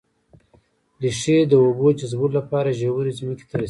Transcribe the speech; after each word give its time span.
ريښې 1.03 1.37
د 1.47 1.53
اوبو 1.63 1.87
جذبولو 1.99 2.35
لپاره 2.39 2.77
ژورې 2.79 3.11
ځمکې 3.19 3.45
ته 3.49 3.51
رسېږي 3.51 3.53